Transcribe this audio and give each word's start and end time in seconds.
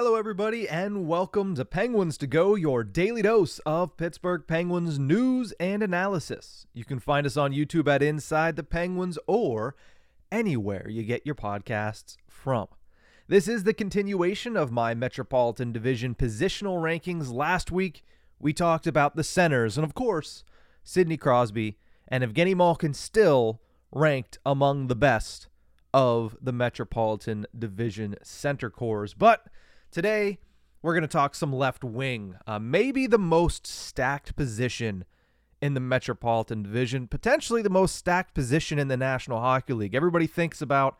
Hello, 0.00 0.14
everybody, 0.14 0.68
and 0.68 1.08
welcome 1.08 1.56
to 1.56 1.64
Penguins 1.64 2.16
to 2.18 2.28
Go, 2.28 2.54
your 2.54 2.84
daily 2.84 3.20
dose 3.20 3.58
of 3.66 3.96
Pittsburgh 3.96 4.44
Penguins 4.46 4.96
news 4.96 5.52
and 5.58 5.82
analysis. 5.82 6.68
You 6.72 6.84
can 6.84 7.00
find 7.00 7.26
us 7.26 7.36
on 7.36 7.52
YouTube 7.52 7.92
at 7.92 8.00
Inside 8.00 8.54
the 8.54 8.62
Penguins 8.62 9.18
or 9.26 9.74
anywhere 10.30 10.88
you 10.88 11.02
get 11.02 11.26
your 11.26 11.34
podcasts 11.34 12.16
from. 12.28 12.68
This 13.26 13.48
is 13.48 13.64
the 13.64 13.74
continuation 13.74 14.56
of 14.56 14.70
my 14.70 14.94
Metropolitan 14.94 15.72
Division 15.72 16.14
positional 16.14 16.80
rankings. 16.80 17.32
Last 17.32 17.72
week, 17.72 18.04
we 18.38 18.52
talked 18.52 18.86
about 18.86 19.16
the 19.16 19.24
centers, 19.24 19.76
and 19.76 19.84
of 19.84 19.94
course, 19.94 20.44
Sidney 20.84 21.16
Crosby 21.16 21.76
and 22.06 22.22
Evgeny 22.22 22.54
Malkin 22.54 22.94
still 22.94 23.60
ranked 23.90 24.38
among 24.46 24.86
the 24.86 24.94
best 24.94 25.48
of 25.92 26.36
the 26.40 26.52
Metropolitan 26.52 27.46
Division 27.58 28.14
center 28.22 28.70
cores. 28.70 29.12
But 29.12 29.48
Today, 29.90 30.38
we're 30.82 30.92
going 30.92 31.02
to 31.02 31.08
talk 31.08 31.34
some 31.34 31.50
left 31.50 31.82
wing, 31.82 32.36
uh, 32.46 32.58
maybe 32.58 33.06
the 33.06 33.18
most 33.18 33.66
stacked 33.66 34.36
position 34.36 35.06
in 35.62 35.72
the 35.72 35.80
Metropolitan 35.80 36.62
Division, 36.62 37.08
potentially 37.08 37.62
the 37.62 37.70
most 37.70 37.96
stacked 37.96 38.34
position 38.34 38.78
in 38.78 38.88
the 38.88 38.98
National 38.98 39.40
Hockey 39.40 39.72
League. 39.72 39.94
Everybody 39.94 40.26
thinks 40.26 40.60
about, 40.60 40.98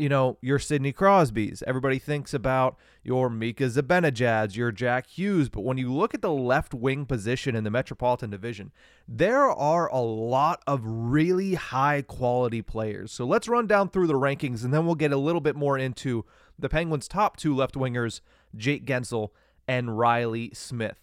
you 0.00 0.08
know, 0.08 0.38
your 0.40 0.58
Sidney 0.58 0.94
Crosbys. 0.94 1.62
Everybody 1.66 1.98
thinks 1.98 2.32
about 2.32 2.78
your 3.04 3.28
Mika 3.28 3.64
Zibanejads, 3.64 4.56
your 4.56 4.72
Jack 4.72 5.06
Hughes. 5.06 5.50
But 5.50 5.60
when 5.60 5.76
you 5.76 5.92
look 5.92 6.14
at 6.14 6.22
the 6.22 6.32
left 6.32 6.72
wing 6.72 7.04
position 7.04 7.54
in 7.54 7.64
the 7.64 7.70
Metropolitan 7.70 8.30
Division, 8.30 8.72
there 9.06 9.50
are 9.50 9.88
a 9.88 10.00
lot 10.00 10.62
of 10.66 10.80
really 10.84 11.54
high 11.54 12.00
quality 12.00 12.62
players. 12.62 13.12
So 13.12 13.26
let's 13.26 13.46
run 13.46 13.66
down 13.66 13.90
through 13.90 14.06
the 14.06 14.14
rankings 14.14 14.64
and 14.64 14.72
then 14.72 14.86
we'll 14.86 14.94
get 14.94 15.12
a 15.12 15.18
little 15.18 15.42
bit 15.42 15.54
more 15.54 15.76
into 15.76 16.24
the 16.58 16.70
Penguins' 16.70 17.06
top 17.06 17.36
two 17.36 17.54
left 17.54 17.74
wingers, 17.74 18.22
Jake 18.56 18.86
Guentzel 18.86 19.28
and 19.68 19.98
Reilly 19.98 20.50
Smith. 20.54 20.96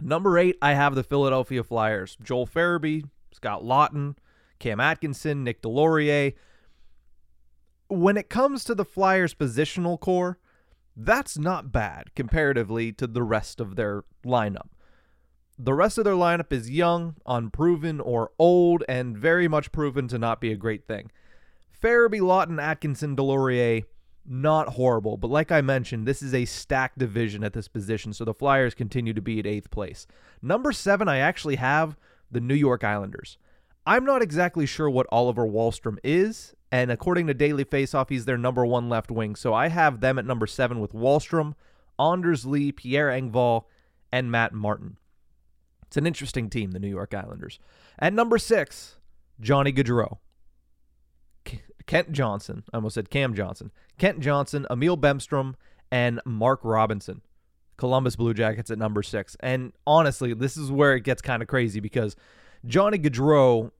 Number 0.00 0.38
eight, 0.38 0.56
I 0.62 0.72
have 0.72 0.94
the 0.94 1.04
Philadelphia 1.04 1.62
Flyers. 1.62 2.16
Joel 2.22 2.46
Farabee, 2.46 3.08
Scott 3.30 3.62
Laughton, 3.62 4.16
Cam 4.58 4.80
Atkinson, 4.80 5.44
Nick 5.44 5.60
Deslauriers. 5.60 6.34
When 7.88 8.16
it 8.16 8.28
comes 8.28 8.64
to 8.64 8.74
the 8.74 8.84
Flyers' 8.84 9.34
positional 9.34 9.98
core, 9.98 10.38
that's 10.96 11.38
not 11.38 11.72
bad 11.72 12.14
comparatively 12.14 12.92
to 12.92 13.06
the 13.06 13.22
rest 13.22 13.60
of 13.60 13.76
their 13.76 14.04
lineup. 14.24 14.68
The 15.58 15.74
rest 15.74 15.96
of 15.96 16.04
their 16.04 16.14
lineup 16.14 16.52
is 16.52 16.70
young, 16.70 17.16
unproven, 17.26 18.00
or 18.00 18.32
old, 18.38 18.82
and 18.88 19.16
very 19.16 19.48
much 19.48 19.72
proven 19.72 20.08
to 20.08 20.18
not 20.18 20.40
be 20.40 20.52
a 20.52 20.56
great 20.56 20.86
thing. 20.86 21.10
Farabee, 21.82 22.20
Laughton, 22.20 22.60
Atkinson, 22.60 23.16
Deslauriers, 23.16 23.84
not 24.28 24.70
horrible. 24.70 25.16
But 25.16 25.30
like 25.30 25.52
I 25.52 25.60
mentioned, 25.60 26.06
this 26.06 26.22
is 26.22 26.34
a 26.34 26.44
stacked 26.44 26.98
division 26.98 27.44
at 27.44 27.52
this 27.52 27.68
position, 27.68 28.12
so 28.12 28.24
the 28.24 28.34
Flyers 28.34 28.74
continue 28.74 29.14
to 29.14 29.22
be 29.22 29.38
at 29.38 29.46
eighth 29.46 29.70
place. 29.70 30.06
Number 30.42 30.72
seven, 30.72 31.08
I 31.08 31.18
actually 31.18 31.56
have 31.56 31.96
the 32.30 32.40
New 32.40 32.54
York 32.54 32.82
Islanders. 32.82 33.38
I'm 33.86 34.04
not 34.04 34.22
exactly 34.22 34.66
sure 34.66 34.90
what 34.90 35.06
Oliver 35.12 35.46
Wahlstrom 35.46 35.98
is, 36.02 36.55
and 36.72 36.90
according 36.90 37.26
to 37.28 37.34
Daily 37.34 37.64
Faceoff, 37.64 38.10
he's 38.10 38.24
their 38.24 38.38
number 38.38 38.66
one 38.66 38.88
left 38.88 39.10
wing. 39.10 39.36
So 39.36 39.54
I 39.54 39.68
have 39.68 40.00
them 40.00 40.18
at 40.18 40.26
number 40.26 40.46
seven 40.46 40.80
with 40.80 40.92
Wahlstrom, 40.92 41.54
Anders 41.98 42.44
Lee, 42.44 42.72
Pierre 42.72 43.08
Engvall, 43.08 43.64
and 44.12 44.30
Matt 44.30 44.52
Martin. 44.52 44.96
It's 45.86 45.96
an 45.96 46.06
interesting 46.06 46.50
team, 46.50 46.72
the 46.72 46.80
New 46.80 46.88
York 46.88 47.14
Islanders. 47.14 47.58
At 47.98 48.12
number 48.12 48.38
six, 48.38 48.96
Johnny 49.40 49.72
Gaudreau. 49.72 50.18
Kent 51.86 52.10
Johnson. 52.10 52.64
I 52.72 52.76
almost 52.76 52.94
said 52.94 53.10
Cam 53.10 53.34
Johnson. 53.34 53.70
Kent 53.96 54.20
Johnson, 54.20 54.66
Emil 54.70 54.96
Bemstrom, 54.96 55.54
and 55.90 56.20
Mark 56.24 56.60
Robinson. 56.64 57.22
Columbus 57.76 58.16
Blue 58.16 58.34
Jackets 58.34 58.70
at 58.70 58.78
number 58.78 59.02
six. 59.02 59.36
And 59.40 59.72
honestly, 59.86 60.34
this 60.34 60.56
is 60.56 60.72
where 60.72 60.94
it 60.94 61.04
gets 61.04 61.22
kind 61.22 61.42
of 61.42 61.48
crazy 61.48 61.78
because 61.78 62.16
Johnny 62.66 62.98
Gaudreau, 62.98 63.70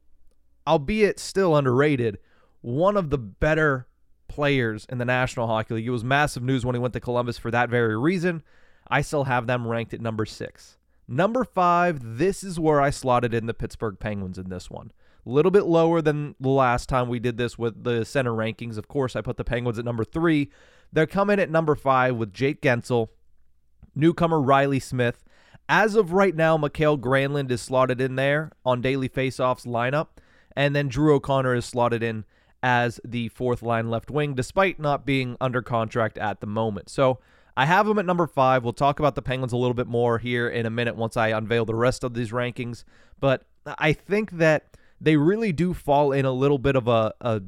albeit 0.66 1.18
still 1.18 1.56
underrated, 1.56 2.18
one 2.66 2.96
of 2.96 3.10
the 3.10 3.18
better 3.18 3.86
players 4.26 4.86
in 4.90 4.98
the 4.98 5.04
National 5.04 5.46
Hockey 5.46 5.74
League. 5.74 5.86
It 5.86 5.90
was 5.90 6.02
massive 6.02 6.42
news 6.42 6.66
when 6.66 6.74
he 6.74 6.80
went 6.80 6.94
to 6.94 7.00
Columbus 7.00 7.38
for 7.38 7.52
that 7.52 7.70
very 7.70 7.96
reason. 7.96 8.42
I 8.88 9.02
still 9.02 9.22
have 9.22 9.46
them 9.46 9.68
ranked 9.68 9.94
at 9.94 10.00
number 10.00 10.26
six. 10.26 10.76
Number 11.06 11.44
five, 11.44 12.18
this 12.18 12.42
is 12.42 12.58
where 12.58 12.80
I 12.80 12.90
slotted 12.90 13.32
in 13.34 13.46
the 13.46 13.54
Pittsburgh 13.54 14.00
Penguins 14.00 14.36
in 14.36 14.48
this 14.48 14.68
one. 14.68 14.90
A 15.24 15.30
little 15.30 15.52
bit 15.52 15.66
lower 15.66 16.02
than 16.02 16.34
the 16.40 16.48
last 16.48 16.88
time 16.88 17.08
we 17.08 17.20
did 17.20 17.36
this 17.36 17.56
with 17.56 17.84
the 17.84 18.04
center 18.04 18.32
rankings. 18.32 18.76
Of 18.76 18.88
course, 18.88 19.14
I 19.14 19.20
put 19.20 19.36
the 19.36 19.44
Penguins 19.44 19.78
at 19.78 19.84
number 19.84 20.04
three. 20.04 20.50
They're 20.92 21.06
coming 21.06 21.38
at 21.38 21.48
number 21.48 21.76
five 21.76 22.16
with 22.16 22.32
Jake 22.32 22.62
Guentzel, 22.62 23.10
newcomer 23.94 24.40
Reilly 24.40 24.80
Smith. 24.80 25.22
As 25.68 25.94
of 25.94 26.10
right 26.10 26.34
now, 26.34 26.56
Mikael 26.56 26.98
Granlund 26.98 27.52
is 27.52 27.62
slotted 27.62 28.00
in 28.00 28.16
there 28.16 28.50
on 28.64 28.80
Daily 28.80 29.08
Faceoff's 29.08 29.66
lineup, 29.66 30.08
and 30.56 30.74
then 30.74 30.88
Drew 30.88 31.14
O'Connor 31.14 31.54
is 31.54 31.64
slotted 31.64 32.02
in 32.02 32.24
as 32.66 32.98
the 33.04 33.28
fourth 33.28 33.62
line 33.62 33.88
left 33.90 34.10
wing, 34.10 34.34
despite 34.34 34.80
not 34.80 35.06
being 35.06 35.36
under 35.40 35.62
contract 35.62 36.18
at 36.18 36.40
the 36.40 36.48
moment. 36.48 36.88
So 36.90 37.20
I 37.56 37.64
have 37.64 37.86
him 37.86 37.96
at 38.00 38.04
number 38.04 38.26
five. 38.26 38.64
We'll 38.64 38.72
talk 38.72 38.98
about 38.98 39.14
the 39.14 39.22
Penguins 39.22 39.52
a 39.52 39.56
little 39.56 39.72
bit 39.72 39.86
more 39.86 40.18
here 40.18 40.48
in 40.48 40.66
a 40.66 40.70
minute 40.70 40.96
once 40.96 41.16
I 41.16 41.28
unveil 41.28 41.64
the 41.64 41.76
rest 41.76 42.02
of 42.02 42.14
these 42.14 42.32
rankings. 42.32 42.82
But 43.20 43.44
I 43.78 43.92
think 43.92 44.32
that 44.32 44.76
they 45.00 45.16
really 45.16 45.52
do 45.52 45.74
fall 45.74 46.10
in 46.10 46.24
a 46.24 46.32
little 46.32 46.58
bit 46.58 46.74
of 46.74 46.88
a, 46.88 47.14
a 47.20 47.40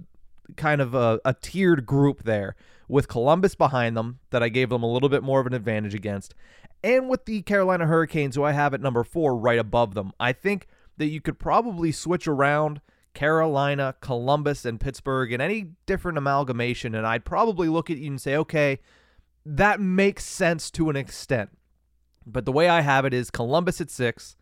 kind 0.54 0.80
of 0.80 0.94
a, 0.94 1.20
a 1.24 1.34
tiered 1.34 1.84
group 1.84 2.22
there 2.22 2.54
with 2.86 3.08
Columbus 3.08 3.56
behind 3.56 3.96
them 3.96 4.20
that 4.30 4.44
I 4.44 4.48
gave 4.48 4.68
them 4.68 4.84
a 4.84 4.92
little 4.92 5.08
bit 5.08 5.24
more 5.24 5.40
of 5.40 5.48
an 5.48 5.52
advantage 5.52 5.96
against, 5.96 6.32
and 6.84 7.08
with 7.08 7.24
the 7.24 7.42
Carolina 7.42 7.86
Hurricanes, 7.86 8.36
who 8.36 8.44
I 8.44 8.52
have 8.52 8.72
at 8.72 8.80
number 8.80 9.02
four 9.02 9.36
right 9.36 9.58
above 9.58 9.94
them. 9.94 10.12
I 10.20 10.32
think 10.32 10.68
that 10.96 11.08
you 11.08 11.20
could 11.20 11.40
probably 11.40 11.90
switch 11.90 12.28
around 12.28 12.80
Carolina, 13.18 13.96
Columbus, 14.00 14.64
and 14.64 14.78
Pittsburgh 14.78 15.32
in 15.32 15.40
any 15.40 15.72
different 15.86 16.18
amalgamation, 16.18 16.94
and 16.94 17.04
I'd 17.04 17.24
probably 17.24 17.66
look 17.66 17.90
at 17.90 17.98
you 17.98 18.06
and 18.10 18.20
say, 18.20 18.36
okay, 18.36 18.78
that 19.44 19.80
makes 19.80 20.24
sense 20.24 20.70
to 20.70 20.88
an 20.88 20.94
extent. 20.94 21.50
But 22.24 22.44
the 22.44 22.52
way 22.52 22.68
I 22.68 22.82
have 22.82 23.04
it 23.04 23.12
is 23.12 23.32
Columbus 23.32 23.80
at 23.80 23.90
six, 23.90 24.36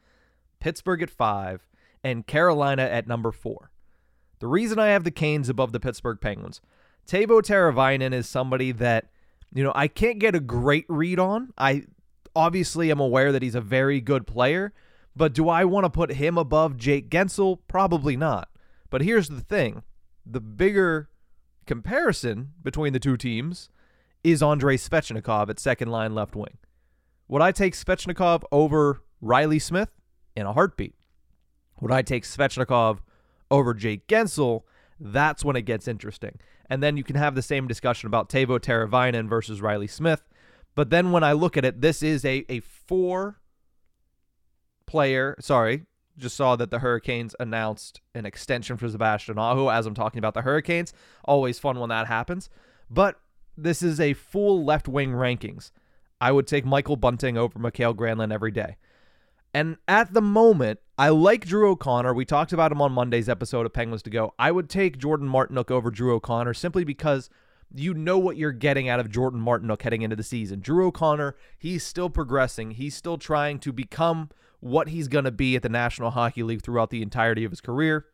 Pittsburgh 0.60 1.00
at 1.00 1.08
five, 1.08 1.66
and 2.04 2.26
Carolina 2.26 2.82
at 2.82 3.08
number 3.08 3.32
four. 3.32 3.70
The 4.40 4.46
reason 4.46 4.78
I 4.78 4.88
have 4.88 5.04
the 5.04 5.10
Canes 5.10 5.48
above 5.48 5.72
the 5.72 5.80
Pittsburgh 5.80 6.20
Penguins, 6.20 6.60
Teuvo 7.08 7.40
Teravainen 7.40 8.12
is 8.12 8.28
somebody 8.28 8.72
that, 8.72 9.06
you 9.54 9.64
know, 9.64 9.72
I 9.74 9.88
can't 9.88 10.18
get 10.18 10.34
a 10.34 10.40
great 10.40 10.84
read 10.90 11.18
on. 11.18 11.54
I 11.56 11.84
obviously 12.34 12.90
am 12.90 13.00
aware 13.00 13.32
that 13.32 13.40
he's 13.40 13.54
a 13.54 13.62
very 13.62 14.02
good 14.02 14.26
player, 14.26 14.74
but 15.16 15.32
do 15.32 15.48
I 15.48 15.64
want 15.64 15.84
to 15.84 15.90
put 15.90 16.12
him 16.12 16.36
above 16.36 16.76
Jake 16.76 17.08
Guentzel? 17.08 17.60
Probably 17.68 18.18
not. 18.18 18.50
But 18.90 19.02
here's 19.02 19.28
the 19.28 19.40
thing 19.40 19.82
the 20.24 20.40
bigger 20.40 21.08
comparison 21.66 22.52
between 22.62 22.92
the 22.92 22.98
two 22.98 23.16
teams 23.16 23.68
is 24.24 24.42
Andrei 24.42 24.76
Svechnikov 24.76 25.48
at 25.48 25.60
second 25.60 25.90
line 25.90 26.14
left 26.14 26.34
wing. 26.34 26.58
Would 27.28 27.42
I 27.42 27.52
take 27.52 27.74
Svechnikov 27.74 28.42
over 28.50 29.02
Reilly 29.20 29.58
Smith? 29.58 29.90
In 30.34 30.46
a 30.46 30.52
heartbeat. 30.52 30.94
Would 31.80 31.92
I 31.92 32.02
take 32.02 32.24
Svechnikov 32.24 32.98
over 33.50 33.72
Jake 33.74 34.06
Guentzel? 34.06 34.62
That's 34.98 35.44
when 35.44 35.56
it 35.56 35.62
gets 35.62 35.88
interesting. 35.88 36.38
And 36.68 36.82
then 36.82 36.96
you 36.96 37.04
can 37.04 37.16
have 37.16 37.34
the 37.34 37.42
same 37.42 37.66
discussion 37.66 38.06
about 38.06 38.28
Teuvo 38.28 38.58
Teravainen 38.58 39.28
versus 39.28 39.62
Reilly 39.62 39.86
Smith. 39.86 40.22
But 40.74 40.90
then 40.90 41.10
when 41.10 41.24
I 41.24 41.32
look 41.32 41.56
at 41.56 41.64
it, 41.64 41.80
this 41.80 42.02
is 42.02 42.24
a, 42.24 42.44
a 42.48 42.60
four 42.60 43.40
player. 44.86 45.36
Sorry, 45.40 45.84
just 46.18 46.36
saw 46.36 46.56
that 46.56 46.70
the 46.70 46.78
Hurricanes 46.78 47.34
announced 47.38 48.00
an 48.14 48.26
extension 48.26 48.76
for 48.76 48.88
Sebastian 48.88 49.38
Aho 49.38 49.68
as 49.68 49.86
I'm 49.86 49.94
talking 49.94 50.18
about 50.18 50.34
the 50.34 50.42
Hurricanes. 50.42 50.92
Always 51.24 51.58
fun 51.58 51.78
when 51.78 51.90
that 51.90 52.06
happens. 52.06 52.48
But 52.90 53.20
this 53.56 53.82
is 53.82 54.00
a 54.00 54.14
full 54.14 54.64
left 54.64 54.88
wing 54.88 55.12
rankings. 55.12 55.70
I 56.20 56.32
would 56.32 56.46
take 56.46 56.64
Michael 56.64 56.96
Bunting 56.96 57.36
over 57.36 57.58
Mikael 57.58 57.94
Granlund 57.94 58.32
every 58.32 58.50
day. 58.50 58.76
And 59.52 59.76
at 59.88 60.12
the 60.12 60.22
moment, 60.22 60.80
I 60.98 61.10
like 61.10 61.46
Drew 61.46 61.70
O'Connor. 61.70 62.14
We 62.14 62.24
talked 62.24 62.52
about 62.52 62.72
him 62.72 62.82
on 62.82 62.92
Monday's 62.92 63.28
episode 63.28 63.66
of 63.66 63.72
Penguins 63.72 64.02
to 64.02 64.10
Go. 64.10 64.34
I 64.38 64.50
would 64.50 64.68
take 64.68 64.98
Jordan 64.98 65.28
Martinook 65.28 65.70
over 65.70 65.90
Drew 65.90 66.14
O'Connor 66.14 66.54
simply 66.54 66.84
because 66.84 67.30
you 67.74 67.94
know 67.94 68.18
what 68.18 68.36
you're 68.36 68.52
getting 68.52 68.88
out 68.88 69.00
of 69.00 69.10
Jordan 69.10 69.40
Martinook 69.40 69.82
heading 69.82 70.02
into 70.02 70.16
the 70.16 70.22
season. 70.22 70.60
Drew 70.60 70.86
O'Connor, 70.86 71.36
he's 71.58 71.84
still 71.84 72.10
progressing. 72.10 72.72
He's 72.72 72.94
still 72.94 73.18
trying 73.18 73.58
to 73.60 73.72
become 73.72 74.30
what 74.60 74.88
he's 74.88 75.08
going 75.08 75.24
to 75.24 75.30
be 75.30 75.56
at 75.56 75.62
the 75.62 75.68
National 75.68 76.10
Hockey 76.10 76.42
League 76.42 76.62
throughout 76.62 76.90
the 76.90 77.02
entirety 77.02 77.44
of 77.44 77.52
his 77.52 77.60
career. 77.60 78.06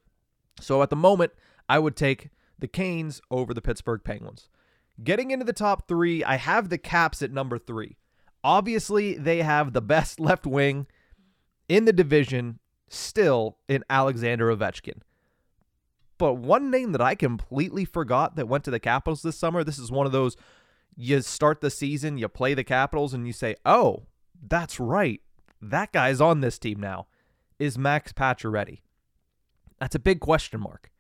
So 0.61 0.83
at 0.83 0.91
the 0.91 0.97
moment, 0.97 1.33
I 1.69 1.79
would 1.79 1.97
take 1.97 2.31
the 2.59 2.69
Canes 2.69 3.21
over 3.31 3.55
the 3.55 3.63
Pittsburgh 3.63 4.03
Penguins. 4.05 4.49
Getting 5.03 5.31
into 5.31 5.45
the 5.45 5.53
top 5.53 5.89
three, 5.89 6.23
I 6.23 6.37
have 6.37 6.69
the 6.69 6.79
Caps 6.79 7.23
at 7.23 7.33
number 7.33 7.59
three. 7.59 7.97
Obviously, 8.45 9.15
they 9.15 9.39
have 9.39 9.73
the 9.73 9.83
best 9.83 10.21
left 10.21 10.47
wing 10.47 10.87
in 11.69 11.85
the 11.85 11.93
division 11.93 12.59
still 12.89 13.59
in 13.69 13.85
Alexander 13.89 14.55
Ovechkin. 14.55 15.01
But 16.23 16.35
one 16.35 16.71
name 16.71 16.93
that 16.93 17.01
I 17.01 17.17
completely 17.17 17.85
forgot 17.85 18.37
that 18.37 18.47
went 18.47 18.63
to 18.63 18.71
the 18.71 18.79
Capitals 18.79 19.23
this 19.23 19.37
summer, 19.37 19.65
this 19.65 19.81
is 19.81 19.91
one 19.91 20.07
of 20.07 20.13
those 20.13 20.37
you 20.95 21.21
start 21.21 21.61
the 21.61 21.69
season, 21.69 22.17
you 22.17 22.29
play 22.29 22.55
the 22.55 22.63
Capitals, 22.63 23.13
and 23.13 23.27
you 23.27 23.33
say, 23.33 23.57
oh, 23.67 24.05
that's 24.41 24.79
right. 24.79 25.21
That 25.61 25.91
guy's 25.91 26.21
on 26.21 26.41
this 26.41 26.61
team 26.61 26.79
now. 26.79 27.09
Is 27.59 27.77
Max 27.77 28.13
Pacioretty? 28.13 28.83
That's 29.81 29.97
a 29.97 29.99
big 29.99 30.21
question 30.21 30.61
mark. 30.61 30.93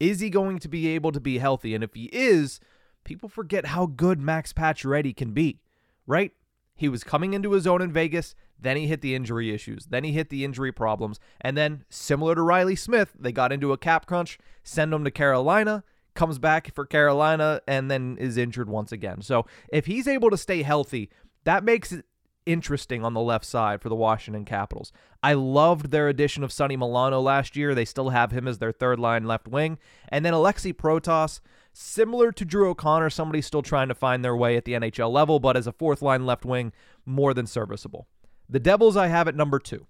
Is 0.00 0.18
he 0.18 0.28
going 0.28 0.58
to 0.58 0.68
be 0.68 0.88
able 0.88 1.12
to 1.12 1.20
be 1.20 1.38
healthy? 1.38 1.72
And 1.72 1.84
if 1.84 1.94
he 1.94 2.06
is, 2.06 2.58
people 3.04 3.28
forget 3.28 3.66
how 3.66 3.86
good 3.86 4.20
Max 4.20 4.52
Pacioretty 4.52 5.16
can 5.16 5.30
be, 5.30 5.60
right? 6.04 6.32
He 6.78 6.88
was 6.88 7.04
coming 7.04 7.34
into 7.34 7.52
his 7.52 7.66
own 7.66 7.82
in 7.82 7.92
Vegas. 7.92 8.34
Then 8.58 8.76
he 8.76 8.86
hit 8.86 9.00
the 9.00 9.14
injury 9.14 9.52
issues. 9.52 9.86
Then 9.86 10.04
he 10.04 10.12
hit 10.12 10.30
the 10.30 10.44
injury 10.44 10.72
problems. 10.72 11.18
And 11.40 11.56
then, 11.56 11.84
similar 11.90 12.36
to 12.36 12.42
Reilly 12.42 12.76
Smith, 12.76 13.12
they 13.18 13.32
got 13.32 13.52
into 13.52 13.72
a 13.72 13.76
cap 13.76 14.06
crunch, 14.06 14.38
send 14.62 14.94
him 14.94 15.04
to 15.04 15.10
Carolina, 15.10 15.82
comes 16.14 16.38
back 16.38 16.72
for 16.74 16.86
Carolina, 16.86 17.60
and 17.66 17.90
then 17.90 18.16
is 18.18 18.36
injured 18.36 18.70
once 18.70 18.92
again. 18.92 19.22
So 19.22 19.44
if 19.72 19.86
he's 19.86 20.08
able 20.08 20.30
to 20.30 20.36
stay 20.36 20.62
healthy, 20.62 21.10
that 21.44 21.64
makes 21.64 21.90
it 21.90 22.04
interesting 22.46 23.04
on 23.04 23.12
the 23.12 23.20
left 23.20 23.44
side 23.44 23.82
for 23.82 23.88
the 23.88 23.94
Washington 23.94 24.44
Capitals. 24.44 24.92
I 25.22 25.34
loved 25.34 25.90
their 25.90 26.08
addition 26.08 26.42
of 26.42 26.52
Sonny 26.52 26.76
Milano 26.76 27.20
last 27.20 27.56
year. 27.56 27.74
They 27.74 27.84
still 27.84 28.10
have 28.10 28.30
him 28.30 28.48
as 28.48 28.58
their 28.58 28.72
third 28.72 28.98
line 28.98 29.26
left 29.26 29.48
wing. 29.48 29.78
And 30.08 30.24
then 30.24 30.32
Alexi 30.32 30.72
Protas, 30.72 31.40
similar 31.78 32.32
to 32.32 32.44
Drew 32.44 32.70
O'Connor, 32.70 33.10
somebody 33.10 33.40
still 33.40 33.62
trying 33.62 33.88
to 33.88 33.94
find 33.94 34.24
their 34.24 34.36
way 34.36 34.56
at 34.56 34.64
the 34.64 34.72
NHL 34.72 35.12
level, 35.12 35.38
but 35.38 35.56
as 35.56 35.66
a 35.66 35.72
fourth 35.72 36.02
line 36.02 36.26
left 36.26 36.44
wing, 36.44 36.72
more 37.06 37.32
than 37.32 37.46
serviceable. 37.46 38.08
The 38.48 38.58
Devils 38.58 38.96
I 38.96 39.06
have 39.06 39.28
at 39.28 39.36
number 39.36 39.60
two. 39.60 39.86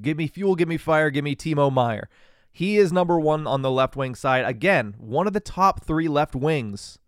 Give 0.00 0.16
me 0.16 0.28
fuel, 0.28 0.54
give 0.54 0.68
me 0.68 0.76
fire, 0.76 1.10
give 1.10 1.24
me 1.24 1.34
Timo 1.34 1.72
Meier. 1.72 2.08
He 2.52 2.76
is 2.76 2.92
number 2.92 3.18
one 3.18 3.46
on 3.46 3.62
the 3.62 3.70
left 3.70 3.96
wing 3.96 4.14
side. 4.14 4.44
Again, 4.44 4.94
one 4.98 5.26
of 5.26 5.32
the 5.32 5.40
top 5.40 5.82
three 5.84 6.06
left 6.06 6.36
wings 6.36 6.98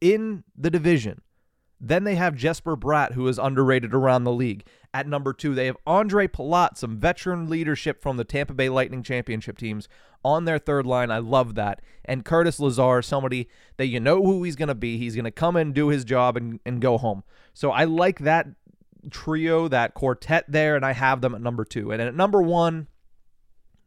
in 0.00 0.44
the 0.56 0.70
division. 0.70 1.20
Then 1.86 2.04
they 2.04 2.14
have 2.14 2.34
Jesper 2.34 2.78
Bratt, 2.78 3.12
who 3.12 3.28
is 3.28 3.38
underrated 3.38 3.92
around 3.92 4.24
the 4.24 4.32
league. 4.32 4.64
At 4.94 5.06
number 5.06 5.34
two, 5.34 5.54
they 5.54 5.66
have 5.66 5.76
Andre 5.86 6.26
Palat, 6.26 6.78
some 6.78 6.96
veteran 6.96 7.50
leadership 7.50 8.00
from 8.00 8.16
the 8.16 8.24
Tampa 8.24 8.54
Bay 8.54 8.70
Lightning 8.70 9.02
championship 9.02 9.58
teams 9.58 9.86
on 10.24 10.46
their 10.46 10.58
third 10.58 10.86
line. 10.86 11.10
I 11.10 11.18
love 11.18 11.56
that. 11.56 11.82
And 12.02 12.24
Curtis 12.24 12.58
Lazar, 12.58 13.02
somebody 13.02 13.50
that 13.76 13.88
you 13.88 14.00
know 14.00 14.24
who 14.24 14.42
he's 14.44 14.56
going 14.56 14.68
to 14.68 14.74
be. 14.74 14.96
He's 14.96 15.14
going 15.14 15.26
to 15.26 15.30
come 15.30 15.56
in, 15.56 15.74
do 15.74 15.88
his 15.88 16.06
job, 16.06 16.38
and, 16.38 16.58
and 16.64 16.80
go 16.80 16.96
home. 16.96 17.22
So 17.52 17.70
I 17.70 17.84
like 17.84 18.20
that 18.20 18.46
trio, 19.10 19.68
that 19.68 19.92
quartet 19.92 20.46
there, 20.48 20.76
and 20.76 20.86
I 20.86 20.92
have 20.92 21.20
them 21.20 21.34
at 21.34 21.42
number 21.42 21.66
two. 21.66 21.92
And 21.92 22.00
at 22.00 22.14
number 22.14 22.40
one, 22.40 22.86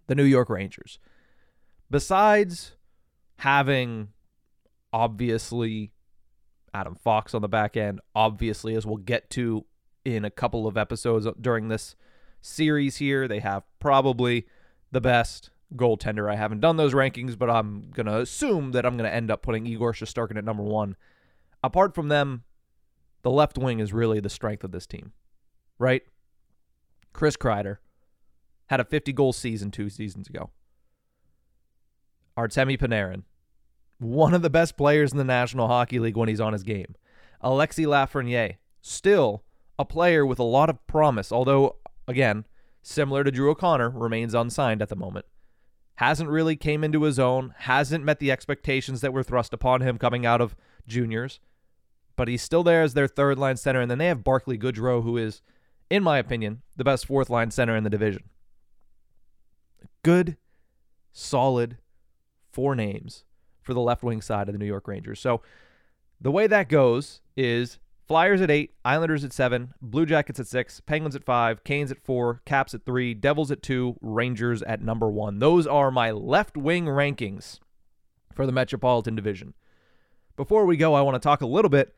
the 0.05 0.13
New 0.13 0.23
York 0.23 0.51
Rangers. 0.51 0.99
Besides 1.89 2.73
having 3.37 4.09
obviously 4.93 5.93
Adam 6.73 6.95
Fox 6.95 7.33
on 7.33 7.41
the 7.41 7.47
back 7.47 7.77
end, 7.77 8.01
obviously, 8.15 8.75
as 8.75 8.85
we'll 8.85 8.97
get 8.97 9.29
to 9.31 9.65
in 10.05 10.23
a 10.23 10.31
couple 10.31 10.67
of 10.67 10.77
episodes 10.77 11.27
during 11.39 11.67
this 11.67 11.95
series 12.41 12.97
here, 12.97 13.27
they 13.27 13.39
have 13.39 13.63
probably 13.79 14.47
the 14.91 15.01
best 15.01 15.49
goaltender. 15.75 16.31
I 16.31 16.35
haven't 16.35 16.61
done 16.61 16.77
those 16.77 16.93
rankings, 16.93 17.37
but 17.37 17.49
I'm 17.49 17.91
going 17.91 18.05
to 18.05 18.19
assume 18.19 18.71
that 18.71 18.85
I'm 18.85 18.95
going 18.97 19.09
to 19.09 19.13
end 19.13 19.29
up 19.29 19.41
putting 19.41 19.65
Igor 19.65 19.93
Shesterkin 19.93 20.37
at 20.37 20.45
number 20.45 20.63
one. 20.63 20.95
Apart 21.63 21.93
from 21.93 22.07
them, 22.07 22.43
the 23.23 23.31
left 23.31 23.57
wing 23.57 23.79
is 23.79 23.91
really 23.91 24.19
the 24.19 24.29
strength 24.29 24.63
of 24.63 24.71
this 24.71 24.87
team, 24.87 25.11
right? 25.77 26.03
Chris 27.11 27.35
Kreider 27.35 27.77
had 28.67 28.79
a 28.79 28.85
50 28.85 29.11
goal 29.13 29.33
season 29.33 29.71
two 29.71 29.89
seasons 29.89 30.27
ago. 30.27 30.51
Artemi 32.37 32.79
Panarin, 32.79 33.23
one 33.99 34.33
of 34.33 34.41
the 34.41 34.49
best 34.49 34.77
players 34.77 35.11
in 35.11 35.17
the 35.17 35.23
National 35.23 35.67
Hockey 35.67 35.99
League 35.99 36.17
when 36.17 36.29
he's 36.29 36.41
on 36.41 36.53
his 36.53 36.63
game. 36.63 36.95
Alexi 37.43 37.85
Lafreniere, 37.85 38.57
still 38.81 39.43
a 39.77 39.85
player 39.85 40.25
with 40.25 40.39
a 40.39 40.43
lot 40.43 40.69
of 40.69 40.85
promise, 40.87 41.31
although, 41.31 41.77
again, 42.07 42.45
similar 42.81 43.23
to 43.23 43.31
Drew 43.31 43.51
O'Connor, 43.51 43.91
remains 43.91 44.33
unsigned 44.33 44.81
at 44.81 44.89
the 44.89 44.95
moment. 44.95 45.25
Hasn't 45.95 46.29
really 46.29 46.55
came 46.55 46.83
into 46.83 47.03
his 47.03 47.17
own, 47.19 47.53
hasn't 47.57 48.03
met 48.03 48.19
the 48.19 48.31
expectations 48.31 49.01
that 49.01 49.13
were 49.13 49.23
thrust 49.23 49.53
upon 49.53 49.81
him 49.81 49.97
coming 49.97 50.25
out 50.25 50.41
of 50.41 50.55
juniors 50.87 51.39
but 52.17 52.27
he's 52.27 52.41
still 52.41 52.63
there 52.63 52.81
as 52.81 52.95
their 52.95 53.07
third 53.07 53.37
line 53.37 53.55
center. 53.55 53.79
And 53.79 53.89
then 53.89 53.99
they 53.99 54.07
have 54.07 54.25
Barclay 54.25 54.57
Goodrow, 54.57 55.03
who 55.03 55.15
is, 55.15 55.41
in 55.89 56.03
my 56.03 56.17
opinion, 56.17 56.63
the 56.75 56.83
best 56.83 57.05
fourth 57.05 57.29
line 57.29 57.51
center 57.51 57.77
in 57.77 57.85
the 57.85 57.89
division. 57.89 58.23
Good, 60.03 60.35
solid 61.13 61.77
four 62.51 62.75
names 62.75 63.23
for 63.67 63.75
the 63.75 63.81
left 63.81 64.01
wing 64.01 64.21
side 64.21 64.49
of 64.49 64.53
the 64.53 64.59
New 64.59 64.65
York 64.65 64.87
Rangers. 64.87 65.19
So 65.19 65.43
the 66.19 66.31
way 66.31 66.47
that 66.47 66.69
goes 66.69 67.21
is 67.35 67.77
Flyers 68.07 68.41
at 68.41 68.49
eight, 68.49 68.73
Islanders 68.85 69.25
at 69.25 69.33
seven, 69.33 69.73
Blue 69.81 70.05
Jackets 70.05 70.39
at 70.39 70.47
six, 70.47 70.79
Penguins 70.79 71.15
at 71.15 71.25
five, 71.25 71.63
Canes 71.65 71.91
at 71.91 72.01
four, 72.01 72.41
Caps 72.45 72.73
at 72.73 72.85
three, 72.85 73.13
Devils 73.13 73.51
at 73.51 73.61
two, 73.61 73.97
Rangers 74.01 74.63
at 74.63 74.81
number 74.81 75.09
one. 75.09 75.39
Those 75.39 75.67
are 75.67 75.91
my 75.91 76.11
left 76.11 76.55
wing 76.55 76.85
rankings 76.85 77.59
for 78.33 78.45
the 78.45 78.53
Metropolitan 78.53 79.15
Division. 79.15 79.53
Before 80.37 80.65
we 80.65 80.77
go, 80.77 80.93
I 80.93 81.01
want 81.01 81.15
to 81.15 81.19
talk 81.19 81.41
a 81.41 81.47
little 81.47 81.69
bit 81.69 81.93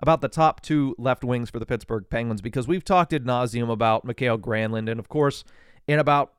about 0.00 0.20
the 0.20 0.28
top 0.28 0.60
two 0.60 0.94
left 0.98 1.24
wings 1.24 1.48
for 1.48 1.58
the 1.58 1.66
Pittsburgh 1.66 2.04
Penguins 2.10 2.42
because 2.42 2.68
we've 2.68 2.84
talked 2.84 3.14
ad 3.14 3.24
nauseum 3.24 3.70
about 3.70 4.04
Mikael 4.04 4.38
Granlund. 4.38 4.90
And 4.90 5.00
of 5.00 5.08
course, 5.08 5.44
in 5.86 5.98
about 5.98 6.33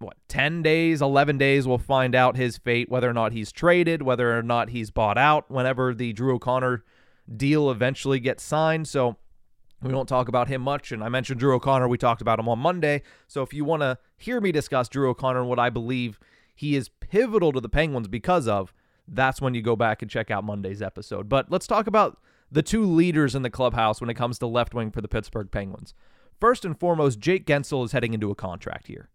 what 0.00 0.16
10 0.28 0.62
days 0.62 1.02
11 1.02 1.38
days 1.38 1.66
we'll 1.66 1.78
find 1.78 2.14
out 2.14 2.36
his 2.36 2.58
fate 2.58 2.88
whether 2.88 3.08
or 3.08 3.12
not 3.12 3.32
he's 3.32 3.52
traded 3.52 4.02
whether 4.02 4.36
or 4.36 4.42
not 4.42 4.70
he's 4.70 4.90
bought 4.90 5.18
out 5.18 5.50
whenever 5.50 5.94
the 5.94 6.12
drew 6.12 6.34
o'connor 6.34 6.84
deal 7.36 7.70
eventually 7.70 8.20
gets 8.20 8.42
signed 8.42 8.86
so 8.86 9.16
we 9.82 9.90
don't 9.90 10.08
talk 10.08 10.28
about 10.28 10.48
him 10.48 10.62
much 10.62 10.92
and 10.92 11.02
i 11.02 11.08
mentioned 11.08 11.40
drew 11.40 11.54
o'connor 11.54 11.88
we 11.88 11.98
talked 11.98 12.22
about 12.22 12.38
him 12.38 12.48
on 12.48 12.58
monday 12.58 13.02
so 13.26 13.42
if 13.42 13.52
you 13.52 13.64
want 13.64 13.82
to 13.82 13.98
hear 14.16 14.40
me 14.40 14.52
discuss 14.52 14.88
drew 14.88 15.10
o'connor 15.10 15.40
and 15.40 15.48
what 15.48 15.58
i 15.58 15.70
believe 15.70 16.18
he 16.54 16.76
is 16.76 16.88
pivotal 17.00 17.52
to 17.52 17.60
the 17.60 17.68
penguins 17.68 18.08
because 18.08 18.48
of 18.48 18.72
that's 19.06 19.40
when 19.40 19.54
you 19.54 19.62
go 19.62 19.76
back 19.76 20.02
and 20.02 20.10
check 20.10 20.30
out 20.30 20.44
monday's 20.44 20.82
episode 20.82 21.28
but 21.28 21.50
let's 21.50 21.66
talk 21.66 21.86
about 21.86 22.18
the 22.50 22.62
two 22.62 22.84
leaders 22.84 23.34
in 23.34 23.42
the 23.42 23.50
clubhouse 23.50 24.00
when 24.00 24.10
it 24.10 24.14
comes 24.14 24.38
to 24.38 24.46
left 24.46 24.74
wing 24.74 24.90
for 24.90 25.00
the 25.00 25.08
Pittsburgh 25.08 25.50
Penguins. 25.50 25.94
First 26.40 26.64
and 26.64 26.78
foremost, 26.78 27.18
Jake 27.18 27.46
Guentzel 27.46 27.84
is 27.84 27.92
heading 27.92 28.14
into 28.14 28.30
a 28.30 28.34
contract 28.34 28.86
here. 28.86 29.10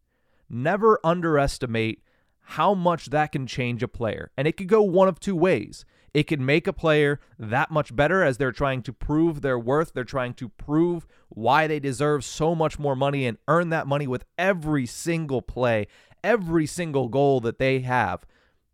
Never 0.53 0.99
underestimate 1.03 2.03
how 2.41 2.75
much 2.75 3.07
that 3.07 3.31
can 3.31 3.47
change 3.47 3.81
a 3.81 3.87
player. 3.87 4.31
And 4.37 4.47
it 4.47 4.55
could 4.55 4.67
go 4.67 4.83
one 4.83 5.07
of 5.07 5.19
two 5.19 5.35
ways. 5.35 5.83
It 6.13 6.27
can 6.27 6.45
make 6.45 6.67
a 6.67 6.73
player 6.73 7.19
that 7.39 7.71
much 7.71 7.95
better 7.95 8.21
as 8.23 8.37
they're 8.37 8.51
trying 8.51 8.83
to 8.83 8.93
prove 8.93 9.41
their 9.41 9.57
worth. 9.57 9.93
They're 9.93 10.03
trying 10.03 10.35
to 10.35 10.49
prove 10.49 11.07
why 11.29 11.65
they 11.65 11.79
deserve 11.79 12.23
so 12.23 12.53
much 12.53 12.77
more 12.77 12.95
money 12.95 13.25
and 13.25 13.39
earn 13.47 13.69
that 13.69 13.87
money 13.87 14.05
with 14.05 14.25
every 14.37 14.85
single 14.85 15.41
play, 15.41 15.87
every 16.23 16.67
single 16.67 17.09
goal 17.09 17.39
that 17.39 17.57
they 17.57 17.79
have. 17.79 18.23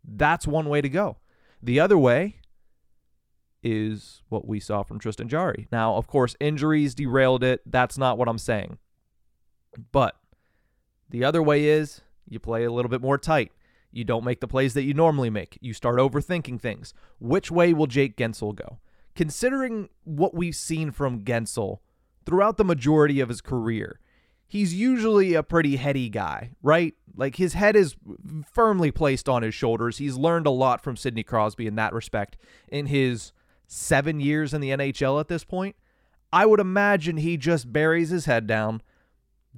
That's 0.04 0.46
one 0.46 0.68
way 0.68 0.82
to 0.82 0.88
go. 0.90 1.16
The 1.62 1.80
other 1.80 1.96
way 1.96 2.36
is 3.62 4.20
what 4.28 4.46
we 4.46 4.60
saw 4.60 4.82
from 4.82 4.98
Tristan 4.98 5.28
Jarry. 5.28 5.66
Now, 5.72 5.96
of 5.96 6.06
course, 6.06 6.36
injuries 6.40 6.94
derailed 6.94 7.42
it. 7.42 7.62
That's 7.64 7.96
not 7.96 8.18
what 8.18 8.28
I'm 8.28 8.38
saying. 8.38 8.76
But 9.92 10.19
the 11.10 11.24
other 11.24 11.42
way 11.42 11.66
is 11.66 12.00
you 12.28 12.38
play 12.38 12.64
a 12.64 12.72
little 12.72 12.88
bit 12.88 13.02
more 13.02 13.18
tight. 13.18 13.52
You 13.92 14.04
don't 14.04 14.24
make 14.24 14.40
the 14.40 14.48
plays 14.48 14.74
that 14.74 14.84
you 14.84 14.94
normally 14.94 15.30
make. 15.30 15.58
You 15.60 15.74
start 15.74 15.98
overthinking 15.98 16.60
things. 16.60 16.94
Which 17.18 17.50
way 17.50 17.72
will 17.72 17.88
Jake 17.88 18.16
Guentzel 18.16 18.54
go? 18.54 18.78
Considering 19.16 19.88
what 20.04 20.34
we've 20.34 20.54
seen 20.54 20.92
from 20.92 21.24
Guentzel 21.24 21.80
throughout 22.24 22.56
the 22.56 22.64
majority 22.64 23.18
of 23.18 23.28
his 23.28 23.40
career, 23.40 23.98
he's 24.46 24.72
usually 24.74 25.34
a 25.34 25.42
pretty 25.42 25.76
heady 25.76 26.08
guy, 26.08 26.52
right? 26.62 26.94
Like 27.16 27.36
his 27.36 27.54
head 27.54 27.74
is 27.74 27.96
firmly 28.52 28.92
placed 28.92 29.28
on 29.28 29.42
his 29.42 29.54
shoulders. 29.54 29.98
He's 29.98 30.16
learned 30.16 30.46
a 30.46 30.50
lot 30.50 30.80
from 30.80 30.96
Sidney 30.96 31.24
Crosby 31.24 31.66
in 31.66 31.74
that 31.74 31.92
respect 31.92 32.36
in 32.68 32.86
his 32.86 33.32
seven 33.70 34.18
years 34.18 34.52
in 34.52 34.60
the 34.60 34.70
NHL 34.70 35.20
at 35.20 35.28
this 35.28 35.44
point, 35.44 35.76
I 36.32 36.44
would 36.44 36.60
imagine 36.60 37.16
he 37.16 37.36
just 37.36 37.72
buries 37.72 38.10
his 38.10 38.24
head 38.24 38.46
down, 38.46 38.82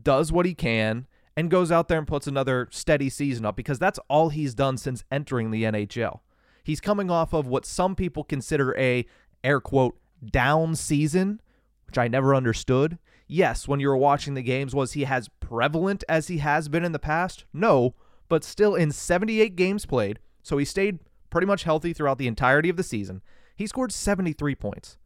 does 0.00 0.30
what 0.30 0.46
he 0.46 0.54
can, 0.54 1.06
and 1.36 1.50
goes 1.50 1.72
out 1.72 1.88
there 1.88 1.98
and 1.98 2.06
puts 2.06 2.26
another 2.26 2.68
steady 2.70 3.08
season 3.08 3.44
up 3.44 3.56
because 3.56 3.78
that's 3.78 3.98
all 4.08 4.28
he's 4.28 4.54
done 4.54 4.76
since 4.76 5.04
entering 5.10 5.50
the 5.50 5.64
NHL. 5.64 6.20
He's 6.62 6.80
coming 6.80 7.10
off 7.10 7.32
of 7.32 7.46
what 7.46 7.66
some 7.66 7.94
people 7.96 8.24
consider 8.24 8.76
a 8.78 9.06
air 9.42 9.60
quote 9.60 9.98
down 10.24 10.76
season, 10.76 11.40
which 11.86 11.98
I 11.98 12.08
never 12.08 12.34
understood. 12.34 12.98
Yes, 13.26 13.66
when 13.66 13.80
you 13.80 13.88
were 13.88 13.96
watching 13.96 14.34
the 14.34 14.42
games, 14.42 14.74
was 14.74 14.92
he 14.92 15.06
as 15.06 15.28
prevalent 15.40 16.04
as 16.08 16.28
he 16.28 16.38
has 16.38 16.68
been 16.68 16.84
in 16.84 16.92
the 16.92 16.98
past? 16.98 17.44
No, 17.52 17.94
but 18.28 18.44
still 18.44 18.74
in 18.74 18.92
78 18.92 19.56
games 19.56 19.86
played, 19.86 20.18
so 20.42 20.58
he 20.58 20.64
stayed 20.64 21.00
pretty 21.30 21.46
much 21.46 21.64
healthy 21.64 21.92
throughout 21.92 22.18
the 22.18 22.26
entirety 22.26 22.68
of 22.68 22.76
the 22.76 22.82
season. 22.82 23.22
He 23.56 23.66
scored 23.66 23.92
73 23.92 24.54
points, 24.54 24.98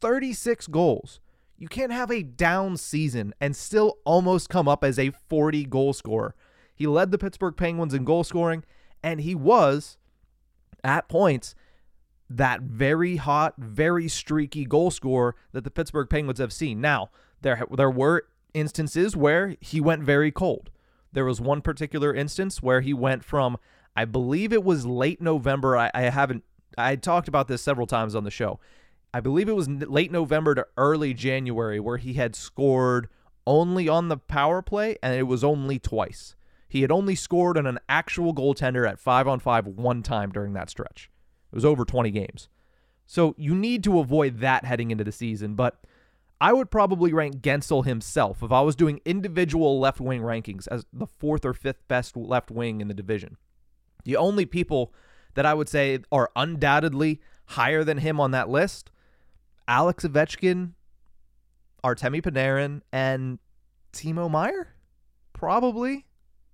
36 0.00 0.66
goals. 0.68 1.20
You 1.60 1.68
can't 1.68 1.92
have 1.92 2.10
a 2.10 2.22
down 2.22 2.78
season 2.78 3.34
and 3.38 3.54
still 3.54 3.98
almost 4.06 4.48
come 4.48 4.66
up 4.66 4.82
as 4.82 4.98
a 4.98 5.10
40 5.28 5.66
goal 5.66 5.92
scorer. 5.92 6.34
He 6.74 6.86
led 6.86 7.10
the 7.10 7.18
Pittsburgh 7.18 7.54
Penguins 7.54 7.92
in 7.92 8.04
goal 8.04 8.24
scoring, 8.24 8.64
and 9.02 9.20
he 9.20 9.34
was, 9.34 9.98
at 10.82 11.06
points, 11.10 11.54
that 12.30 12.62
very 12.62 13.16
hot, 13.16 13.54
very 13.58 14.08
streaky 14.08 14.64
goal 14.64 14.90
scorer 14.90 15.36
that 15.52 15.64
the 15.64 15.70
Pittsburgh 15.70 16.08
Penguins 16.08 16.38
have 16.38 16.52
seen. 16.52 16.80
Now, 16.80 17.10
there 17.42 17.62
there 17.70 17.90
were 17.90 18.24
instances 18.54 19.14
where 19.14 19.56
he 19.60 19.82
went 19.82 20.02
very 20.02 20.32
cold. 20.32 20.70
There 21.12 21.26
was 21.26 21.42
one 21.42 21.60
particular 21.60 22.14
instance 22.14 22.62
where 22.62 22.80
he 22.80 22.94
went 22.94 23.22
from 23.22 23.58
I 23.94 24.06
believe 24.06 24.52
it 24.52 24.64
was 24.64 24.86
late 24.86 25.20
November. 25.20 25.76
I, 25.76 25.90
I 25.92 26.02
haven't 26.02 26.44
I 26.78 26.96
talked 26.96 27.28
about 27.28 27.48
this 27.48 27.60
several 27.60 27.86
times 27.86 28.14
on 28.14 28.24
the 28.24 28.30
show. 28.30 28.60
I 29.12 29.20
believe 29.20 29.48
it 29.48 29.56
was 29.56 29.68
late 29.68 30.12
November 30.12 30.54
to 30.54 30.66
early 30.76 31.14
January 31.14 31.80
where 31.80 31.96
he 31.96 32.14
had 32.14 32.36
scored 32.36 33.08
only 33.46 33.88
on 33.88 34.08
the 34.08 34.16
power 34.16 34.62
play 34.62 34.96
and 35.02 35.14
it 35.14 35.24
was 35.24 35.42
only 35.42 35.78
twice. 35.78 36.36
He 36.68 36.82
had 36.82 36.92
only 36.92 37.16
scored 37.16 37.58
on 37.58 37.66
an 37.66 37.80
actual 37.88 38.32
goaltender 38.32 38.88
at 38.88 39.00
5 39.00 39.26
on 39.26 39.40
5 39.40 39.66
one 39.66 40.02
time 40.02 40.30
during 40.30 40.52
that 40.52 40.70
stretch. 40.70 41.10
It 41.52 41.56
was 41.56 41.64
over 41.64 41.84
20 41.84 42.12
games. 42.12 42.48
So 43.06 43.34
you 43.36 43.56
need 43.56 43.82
to 43.84 43.98
avoid 43.98 44.38
that 44.38 44.64
heading 44.64 44.92
into 44.92 45.02
the 45.02 45.10
season, 45.10 45.56
but 45.56 45.80
I 46.40 46.52
would 46.52 46.70
probably 46.70 47.12
rank 47.12 47.42
Guentzel 47.42 47.84
himself 47.84 48.40
if 48.42 48.52
I 48.52 48.60
was 48.60 48.76
doing 48.76 49.00
individual 49.04 49.80
left 49.80 50.00
wing 50.00 50.22
rankings 50.22 50.68
as 50.70 50.86
the 50.92 51.08
fourth 51.08 51.44
or 51.44 51.52
fifth 51.52 51.86
best 51.88 52.16
left 52.16 52.52
wing 52.52 52.80
in 52.80 52.86
the 52.86 52.94
division. 52.94 53.36
The 54.04 54.16
only 54.16 54.46
people 54.46 54.94
that 55.34 55.44
I 55.44 55.54
would 55.54 55.68
say 55.68 55.98
are 56.12 56.30
undoubtedly 56.36 57.20
higher 57.46 57.82
than 57.82 57.98
him 57.98 58.20
on 58.20 58.30
that 58.30 58.48
list 58.48 58.92
Alex 59.70 60.04
Ovechkin, 60.04 60.72
Artemi 61.84 62.20
Panarin, 62.20 62.82
and 62.92 63.38
Timo 63.92 64.28
Meier? 64.28 64.74
Probably. 65.32 66.06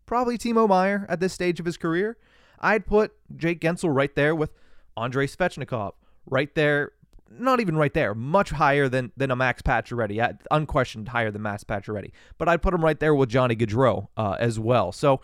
Probably 0.04 0.36
Timo 0.36 0.68
Meier 0.68 1.06
at 1.08 1.18
this 1.18 1.32
stage 1.32 1.58
of 1.58 1.64
his 1.64 1.78
career. 1.78 2.18
I'd 2.60 2.86
put 2.86 3.12
Jake 3.34 3.60
Guentzel 3.60 3.92
right 3.92 4.14
there 4.14 4.34
with 4.34 4.52
Andrei 4.98 5.26
Svechnikov, 5.26 5.92
right 6.26 6.54
there, 6.54 6.92
not 7.30 7.58
even 7.60 7.76
right 7.76 7.92
there, 7.92 8.14
much 8.14 8.50
higher 8.50 8.88
than 8.88 9.12
than 9.16 9.30
a 9.30 9.36
Max 9.36 9.62
Pacioretty, 9.62 10.38
unquestioned 10.50 11.08
higher 11.08 11.30
than 11.30 11.42
Max 11.42 11.64
Pacioretty. 11.64 12.12
But 12.36 12.50
I'd 12.50 12.62
put 12.62 12.74
him 12.74 12.84
right 12.84 13.00
there 13.00 13.14
with 13.14 13.30
Johnny 13.30 13.56
Gaudreau 13.56 14.08
uh, 14.16 14.36
as 14.38 14.60
well. 14.60 14.92
So 14.92 15.22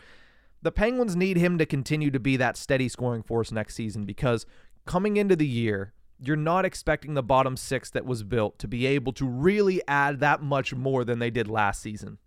the 0.62 0.72
Penguins 0.72 1.14
need 1.14 1.36
him 1.36 1.58
to 1.58 1.66
continue 1.66 2.10
to 2.10 2.20
be 2.20 2.38
that 2.38 2.56
steady 2.56 2.88
scoring 2.88 3.22
force 3.22 3.52
next 3.52 3.74
season 3.74 4.04
because 4.04 4.46
coming 4.86 5.16
into 5.18 5.36
the 5.36 5.46
year, 5.46 5.92
you're 6.24 6.36
not 6.36 6.64
expecting 6.64 7.14
the 7.14 7.22
bottom 7.22 7.56
six 7.56 7.90
that 7.90 8.06
was 8.06 8.22
built 8.22 8.58
to 8.60 8.68
be 8.68 8.86
able 8.86 9.12
to 9.12 9.26
really 9.26 9.82
add 9.88 10.20
that 10.20 10.40
much 10.40 10.72
more 10.72 11.04
than 11.04 11.18
they 11.18 11.30
did 11.30 11.48
last 11.48 11.82
season. 11.82 12.18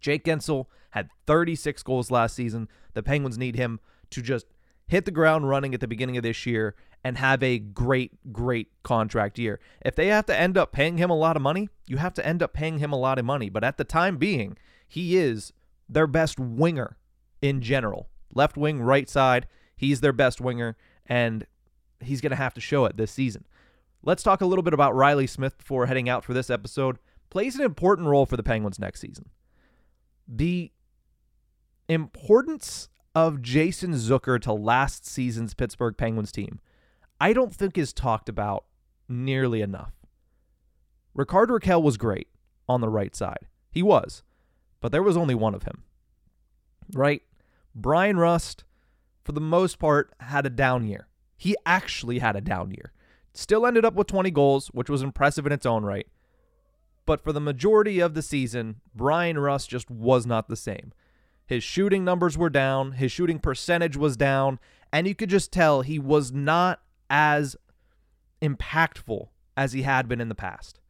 Jake 0.00 0.24
Guentzel 0.24 0.66
had 0.90 1.08
36 1.26 1.82
goals 1.82 2.10
last 2.10 2.36
season. 2.36 2.68
The 2.92 3.02
Penguins 3.02 3.36
need 3.36 3.56
him 3.56 3.80
to 4.10 4.22
just 4.22 4.46
hit 4.86 5.04
the 5.04 5.10
ground 5.10 5.48
running 5.48 5.74
at 5.74 5.80
the 5.80 5.88
beginning 5.88 6.16
of 6.16 6.22
this 6.22 6.46
year 6.46 6.76
and 7.02 7.18
have 7.18 7.42
a 7.42 7.58
great, 7.58 8.32
great 8.32 8.68
contract 8.82 9.38
year. 9.38 9.58
If 9.84 9.96
they 9.96 10.06
have 10.08 10.26
to 10.26 10.38
end 10.38 10.56
up 10.56 10.72
paying 10.72 10.98
him 10.98 11.10
a 11.10 11.16
lot 11.16 11.36
of 11.36 11.42
money, 11.42 11.68
you 11.86 11.96
have 11.96 12.14
to 12.14 12.26
end 12.26 12.42
up 12.42 12.52
paying 12.52 12.78
him 12.78 12.92
a 12.92 12.98
lot 12.98 13.18
of 13.18 13.24
money. 13.24 13.50
But 13.50 13.64
at 13.64 13.76
the 13.76 13.84
time 13.84 14.16
being, 14.16 14.56
he 14.86 15.16
is 15.16 15.52
their 15.88 16.06
best 16.06 16.38
winger 16.38 16.96
in 17.42 17.60
general. 17.60 18.08
Left 18.32 18.56
wing, 18.56 18.80
right 18.80 19.08
side, 19.08 19.48
he's 19.76 20.00
their 20.00 20.12
best 20.12 20.40
winger, 20.40 20.76
and 21.06 21.46
he's 22.04 22.20
going 22.20 22.30
to 22.30 22.36
have 22.36 22.54
to 22.54 22.60
show 22.60 22.84
it 22.84 22.96
this 22.96 23.10
season. 23.10 23.44
Let's 24.02 24.22
talk 24.22 24.40
a 24.40 24.46
little 24.46 24.62
bit 24.62 24.74
about 24.74 24.94
Reilly 24.94 25.26
Smith 25.26 25.56
before 25.58 25.86
heading 25.86 26.08
out 26.08 26.24
for 26.24 26.34
this 26.34 26.50
episode. 26.50 26.98
Plays 27.30 27.54
an 27.54 27.62
important 27.62 28.08
role 28.08 28.26
for 28.26 28.36
the 28.36 28.42
Penguins 28.42 28.78
next 28.78 29.00
season. 29.00 29.30
The 30.28 30.72
importance 31.88 32.88
of 33.14 33.42
Jason 33.42 33.92
Zucker 33.94 34.40
to 34.42 34.52
last 34.52 35.06
season's 35.06 35.54
Pittsburgh 35.54 35.96
Penguins 35.96 36.32
team, 36.32 36.60
I 37.20 37.32
don't 37.32 37.54
think 37.54 37.78
is 37.78 37.92
talked 37.92 38.28
about 38.28 38.64
nearly 39.08 39.62
enough. 39.62 39.92
Rickard 41.14 41.48
Rakell 41.48 41.82
was 41.82 41.96
great 41.96 42.28
on 42.68 42.80
the 42.80 42.88
right 42.88 43.14
side. 43.14 43.46
He 43.70 43.82
was, 43.82 44.22
but 44.80 44.92
there 44.92 45.02
was 45.02 45.16
only 45.16 45.34
one 45.34 45.54
of 45.54 45.62
him. 45.62 45.84
Right? 46.92 47.22
Bryan 47.74 48.16
Rust, 48.16 48.64
for 49.24 49.32
the 49.32 49.40
most 49.40 49.78
part, 49.78 50.12
had 50.20 50.46
a 50.46 50.50
down 50.50 50.86
year. 50.86 51.08
He 51.36 51.56
actually 51.66 52.18
had 52.18 52.36
a 52.36 52.40
down 52.40 52.70
year. 52.70 52.92
Still 53.32 53.66
ended 53.66 53.84
up 53.84 53.94
with 53.94 54.06
20 54.06 54.30
goals, 54.30 54.68
which 54.68 54.88
was 54.88 55.02
impressive 55.02 55.46
in 55.46 55.52
its 55.52 55.66
own 55.66 55.84
right. 55.84 56.06
But 57.06 57.22
for 57.22 57.32
the 57.32 57.40
majority 57.40 58.00
of 58.00 58.14
the 58.14 58.22
season, 58.22 58.80
Bryan 58.94 59.38
Rust 59.38 59.68
just 59.68 59.90
was 59.90 60.24
not 60.24 60.48
the 60.48 60.56
same. 60.56 60.92
His 61.46 61.62
shooting 61.62 62.04
numbers 62.04 62.38
were 62.38 62.48
down, 62.48 62.92
his 62.92 63.12
shooting 63.12 63.38
percentage 63.38 63.96
was 63.96 64.16
down, 64.16 64.58
and 64.92 65.06
you 65.06 65.14
could 65.14 65.28
just 65.28 65.52
tell 65.52 65.82
he 65.82 65.98
was 65.98 66.32
not 66.32 66.80
as 67.10 67.56
impactful 68.40 69.28
as 69.56 69.72
he 69.72 69.82
had 69.82 70.08
been 70.08 70.20
in 70.20 70.28
the 70.28 70.34
past. 70.34 70.80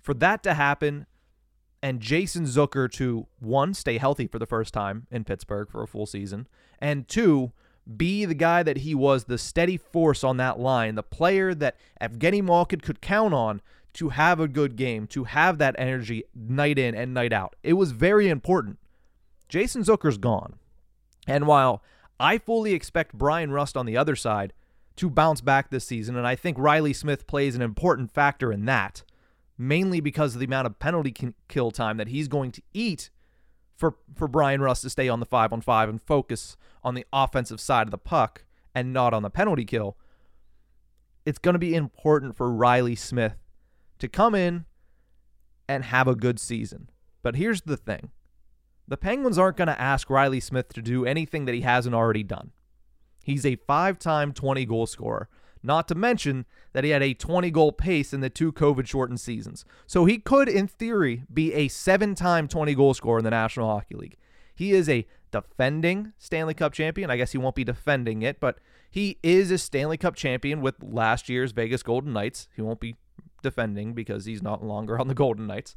For 0.00 0.12
that 0.14 0.42
to 0.42 0.54
happen 0.54 1.06
and 1.82 2.00
Jason 2.00 2.44
Zucker 2.44 2.90
to 2.92 3.26
one, 3.38 3.72
stay 3.72 3.98
healthy 3.98 4.26
for 4.26 4.38
the 4.38 4.46
first 4.46 4.74
time 4.74 5.06
in 5.10 5.24
Pittsburgh 5.24 5.70
for 5.70 5.82
a 5.82 5.86
full 5.86 6.06
season, 6.06 6.48
and 6.80 7.06
two, 7.08 7.52
be 7.96 8.24
the 8.24 8.34
guy 8.34 8.62
that 8.62 8.78
he 8.78 8.94
was, 8.94 9.24
the 9.24 9.38
steady 9.38 9.76
force 9.76 10.22
on 10.22 10.36
that 10.36 10.58
line, 10.58 10.94
the 10.94 11.02
player 11.02 11.54
that 11.54 11.76
Evgeny 12.00 12.42
Malkin 12.42 12.80
could 12.80 13.00
count 13.00 13.32
on 13.32 13.60
to 13.94 14.10
have 14.10 14.38
a 14.38 14.48
good 14.48 14.76
game, 14.76 15.06
to 15.08 15.24
have 15.24 15.58
that 15.58 15.74
energy 15.78 16.24
night 16.34 16.78
in 16.78 16.94
and 16.94 17.14
night 17.14 17.32
out. 17.32 17.56
It 17.62 17.72
was 17.72 17.92
very 17.92 18.28
important. 18.28 18.78
Jason 19.48 19.82
Zucker's 19.82 20.18
gone. 20.18 20.54
And 21.26 21.46
while 21.46 21.82
I 22.20 22.38
fully 22.38 22.74
expect 22.74 23.14
Bryan 23.16 23.50
Rust 23.50 23.76
on 23.76 23.86
the 23.86 23.96
other 23.96 24.16
side 24.16 24.52
to 24.96 25.08
bounce 25.08 25.40
back 25.40 25.70
this 25.70 25.86
season, 25.86 26.16
and 26.16 26.26
I 26.26 26.34
think 26.36 26.58
Reilly 26.58 26.92
Smith 26.92 27.26
plays 27.26 27.54
an 27.54 27.62
important 27.62 28.12
factor 28.12 28.52
in 28.52 28.66
that, 28.66 29.02
mainly 29.56 30.00
because 30.00 30.34
of 30.34 30.40
the 30.40 30.46
amount 30.46 30.66
of 30.66 30.78
penalty 30.78 31.14
kill 31.48 31.70
time 31.70 31.96
that 31.96 32.08
he's 32.08 32.28
going 32.28 32.52
to 32.52 32.62
eat 32.74 33.10
for, 33.78 33.94
for 34.14 34.28
Bryan 34.28 34.60
Rust 34.60 34.82
to 34.82 34.90
stay 34.90 35.08
on 35.08 35.20
the 35.20 35.26
five 35.26 35.52
on 35.52 35.60
five 35.60 35.88
and 35.88 36.02
focus 36.02 36.56
on 36.82 36.94
the 36.94 37.06
offensive 37.12 37.60
side 37.60 37.86
of 37.86 37.92
the 37.92 37.98
puck 37.98 38.44
and 38.74 38.92
not 38.92 39.14
on 39.14 39.22
the 39.22 39.30
penalty 39.30 39.64
kill. 39.64 39.96
It's 41.24 41.38
going 41.38 41.54
to 41.54 41.58
be 41.60 41.74
important 41.74 42.36
for 42.36 42.52
Reilly 42.52 42.96
Smith 42.96 43.36
to 44.00 44.08
come 44.08 44.34
in 44.34 44.64
and 45.68 45.84
have 45.84 46.08
a 46.08 46.16
good 46.16 46.40
season. 46.40 46.90
But 47.22 47.36
here's 47.36 47.62
the 47.62 47.76
thing 47.76 48.10
the 48.88 48.96
Penguins 48.96 49.38
aren't 49.38 49.56
going 49.56 49.68
to 49.68 49.80
ask 49.80 50.10
Reilly 50.10 50.40
Smith 50.40 50.72
to 50.72 50.82
do 50.82 51.06
anything 51.06 51.44
that 51.44 51.54
he 51.54 51.60
hasn't 51.60 51.94
already 51.94 52.24
done. 52.24 52.50
He's 53.22 53.46
a 53.46 53.56
five 53.56 53.98
time 53.98 54.32
20 54.32 54.64
goal 54.64 54.86
scorer, 54.86 55.28
not 55.62 55.88
to 55.88 55.94
mention 55.94 56.46
that 56.72 56.84
he 56.84 56.90
had 56.90 57.02
a 57.02 57.14
20 57.14 57.50
goal 57.50 57.72
pace 57.72 58.12
in 58.12 58.20
the 58.20 58.30
two 58.30 58.52
COVID 58.52 58.86
shortened 58.86 59.20
seasons. 59.20 59.64
So 59.86 60.04
he 60.04 60.18
could, 60.18 60.48
in 60.48 60.68
theory, 60.68 61.24
be 61.32 61.52
a 61.54 61.68
seven 61.68 62.14
time 62.14 62.48
20 62.48 62.74
goal 62.74 62.94
scorer 62.94 63.18
in 63.18 63.24
the 63.24 63.30
National 63.30 63.68
Hockey 63.68 63.94
League. 63.94 64.16
He 64.54 64.72
is 64.72 64.88
a 64.88 65.06
defending 65.30 66.12
Stanley 66.18 66.54
Cup 66.54 66.72
champion. 66.72 67.10
I 67.10 67.16
guess 67.16 67.32
he 67.32 67.38
won't 67.38 67.54
be 67.54 67.64
defending 67.64 68.22
it, 68.22 68.40
but 68.40 68.58
he 68.90 69.18
is 69.22 69.50
a 69.50 69.58
Stanley 69.58 69.96
Cup 69.96 70.14
champion 70.14 70.60
with 70.60 70.76
last 70.82 71.28
year's 71.28 71.52
Vegas 71.52 71.82
Golden 71.82 72.12
Knights. 72.12 72.48
He 72.54 72.62
won't 72.62 72.80
be 72.80 72.96
defending 73.42 73.92
because 73.92 74.24
he's 74.24 74.42
not 74.42 74.64
longer 74.64 74.98
on 74.98 75.08
the 75.08 75.14
Golden 75.14 75.46
Knights. 75.46 75.74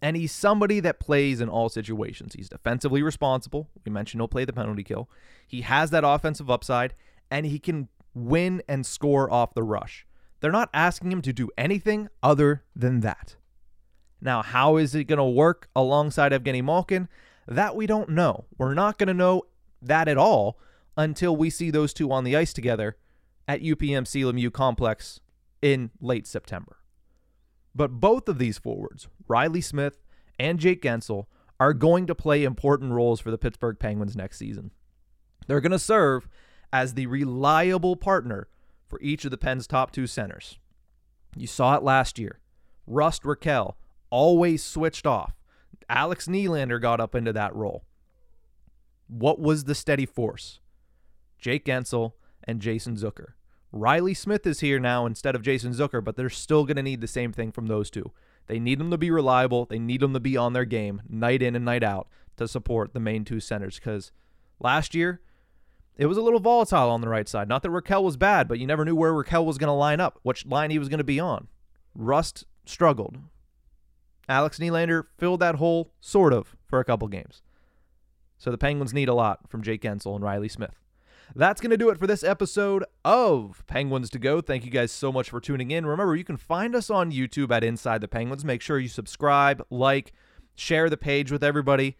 And 0.00 0.16
he's 0.16 0.32
somebody 0.32 0.80
that 0.80 0.98
plays 0.98 1.40
in 1.40 1.48
all 1.48 1.68
situations. 1.68 2.34
He's 2.34 2.48
defensively 2.48 3.02
responsible. 3.02 3.68
We 3.84 3.92
mentioned 3.92 4.20
he'll 4.20 4.26
play 4.26 4.44
the 4.44 4.52
penalty 4.52 4.82
kill. 4.82 5.08
He 5.46 5.60
has 5.60 5.90
that 5.90 6.02
offensive 6.04 6.50
upside, 6.50 6.94
and 7.32 7.46
he 7.46 7.58
can 7.58 7.88
win 8.14 8.62
and 8.68 8.84
score 8.84 9.32
off 9.32 9.54
the 9.54 9.62
rush. 9.62 10.06
They're 10.40 10.52
not 10.52 10.68
asking 10.74 11.10
him 11.10 11.22
to 11.22 11.32
do 11.32 11.48
anything 11.56 12.10
other 12.22 12.62
than 12.76 13.00
that. 13.00 13.36
Now, 14.20 14.42
how 14.42 14.76
is 14.76 14.94
it 14.94 15.04
going 15.04 15.16
to 15.16 15.24
work 15.24 15.68
alongside 15.74 16.32
Evgeny 16.32 16.62
Malkin? 16.62 17.08
That 17.48 17.74
we 17.74 17.86
don't 17.86 18.10
know. 18.10 18.44
We're 18.58 18.74
not 18.74 18.98
going 18.98 19.06
to 19.06 19.14
know 19.14 19.44
that 19.80 20.08
at 20.08 20.18
all 20.18 20.58
until 20.94 21.34
we 21.34 21.48
see 21.48 21.70
those 21.70 21.94
two 21.94 22.12
on 22.12 22.24
the 22.24 22.36
ice 22.36 22.52
together 22.52 22.98
at 23.48 23.62
UPMC 23.62 24.24
Lemieux 24.24 24.52
Complex 24.52 25.20
in 25.62 25.90
late 26.02 26.26
September. 26.26 26.76
But 27.74 27.92
both 27.92 28.28
of 28.28 28.36
these 28.36 28.58
forwards, 28.58 29.08
Reilly 29.26 29.62
Smith 29.62 30.02
and 30.38 30.58
Jake 30.58 30.82
Guentzel, 30.82 31.24
are 31.58 31.72
going 31.72 32.06
to 32.08 32.14
play 32.14 32.44
important 32.44 32.92
roles 32.92 33.20
for 33.20 33.30
the 33.30 33.38
Pittsburgh 33.38 33.78
Penguins 33.78 34.14
next 34.14 34.36
season. 34.36 34.70
They're 35.46 35.62
going 35.62 35.72
to 35.72 35.78
serve 35.78 36.28
as 36.72 36.94
the 36.94 37.06
reliable 37.06 37.96
partner 37.96 38.48
for 38.88 39.00
each 39.00 39.24
of 39.24 39.30
the 39.30 39.38
Pens' 39.38 39.66
top 39.66 39.90
two 39.90 40.06
centers. 40.06 40.58
You 41.36 41.46
saw 41.46 41.76
it 41.76 41.82
last 41.82 42.18
year. 42.18 42.40
Rust 42.86 43.22
Rakell 43.22 43.74
always 44.10 44.62
switched 44.62 45.06
off. 45.06 45.34
Alex 45.88 46.26
Nylander 46.26 46.80
got 46.80 47.00
up 47.00 47.14
into 47.14 47.32
that 47.32 47.54
role. 47.54 47.84
What 49.08 49.38
was 49.38 49.64
the 49.64 49.74
steady 49.74 50.06
force? 50.06 50.60
Jake 51.38 51.64
Guentzel 51.64 52.12
and 52.44 52.60
Jason 52.60 52.96
Zucker. 52.96 53.32
Reilly 53.72 54.14
Smith 54.14 54.46
is 54.46 54.60
here 54.60 54.78
now 54.78 55.06
instead 55.06 55.34
of 55.34 55.42
Jason 55.42 55.72
Zucker, 55.72 56.04
but 56.04 56.16
they're 56.16 56.30
still 56.30 56.64
going 56.64 56.76
to 56.76 56.82
need 56.82 57.00
the 57.00 57.06
same 57.06 57.32
thing 57.32 57.52
from 57.52 57.66
those 57.66 57.90
two. 57.90 58.12
They 58.46 58.58
need 58.58 58.78
them 58.78 58.90
to 58.90 58.98
be 58.98 59.10
reliable. 59.10 59.64
They 59.64 59.78
need 59.78 60.00
them 60.00 60.12
to 60.12 60.20
be 60.20 60.36
on 60.36 60.52
their 60.52 60.64
game 60.64 61.02
night 61.08 61.42
in 61.42 61.56
and 61.56 61.64
night 61.64 61.82
out 61.82 62.08
to 62.36 62.46
support 62.46 62.92
the 62.92 63.00
main 63.00 63.24
two 63.24 63.40
centers 63.40 63.76
because 63.76 64.12
last 64.60 64.94
year 64.94 65.20
it 65.96 66.06
was 66.06 66.16
a 66.16 66.22
little 66.22 66.40
volatile 66.40 66.90
on 66.90 67.00
the 67.00 67.08
right 67.08 67.28
side. 67.28 67.48
Not 67.48 67.62
that 67.62 67.70
Rakell 67.70 68.02
was 68.02 68.16
bad, 68.16 68.48
but 68.48 68.58
you 68.58 68.66
never 68.66 68.84
knew 68.84 68.96
where 68.96 69.12
Rakell 69.12 69.44
was 69.44 69.58
going 69.58 69.68
to 69.68 69.72
line 69.72 70.00
up, 70.00 70.18
which 70.22 70.46
line 70.46 70.70
he 70.70 70.78
was 70.78 70.88
going 70.88 70.98
to 70.98 71.04
be 71.04 71.20
on. 71.20 71.48
Rust 71.94 72.44
struggled. 72.64 73.18
Alex 74.28 74.58
Nylander 74.58 75.04
filled 75.18 75.40
that 75.40 75.56
hole, 75.56 75.92
sort 76.00 76.32
of, 76.32 76.56
for 76.66 76.80
a 76.80 76.84
couple 76.84 77.08
games. 77.08 77.42
So 78.38 78.50
the 78.50 78.58
Penguins 78.58 78.94
need 78.94 79.08
a 79.08 79.14
lot 79.14 79.48
from 79.48 79.62
Jake 79.62 79.82
Guentzel 79.82 80.14
and 80.14 80.24
Reilly 80.24 80.48
Smith. 80.48 80.78
That's 81.34 81.60
going 81.60 81.70
to 81.70 81.76
do 81.76 81.90
it 81.90 81.98
for 81.98 82.06
this 82.06 82.24
episode 82.24 82.84
of 83.04 83.64
Penguins 83.66 84.10
to 84.10 84.18
Go. 84.18 84.40
Thank 84.40 84.64
you 84.64 84.70
guys 84.70 84.92
so 84.92 85.12
much 85.12 85.30
for 85.30 85.40
tuning 85.40 85.70
in. 85.70 85.86
Remember, 85.86 86.16
you 86.16 86.24
can 86.24 86.36
find 86.36 86.74
us 86.74 86.90
on 86.90 87.12
YouTube 87.12 87.50
at 87.50 87.64
Inside 87.64 88.00
the 88.00 88.08
Penguins. 88.08 88.44
Make 88.44 88.60
sure 88.60 88.78
you 88.78 88.88
subscribe, 88.88 89.64
like, 89.70 90.12
share 90.54 90.90
the 90.90 90.96
page 90.96 91.30
with 91.30 91.44
everybody. 91.44 91.96